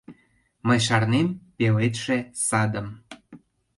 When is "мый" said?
0.67-0.79